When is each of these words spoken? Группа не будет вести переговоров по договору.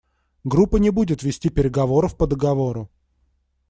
Группа 0.43 0.77
не 0.77 0.89
будет 0.89 1.21
вести 1.21 1.49
переговоров 1.51 2.17
по 2.17 2.25
договору. 2.25 2.89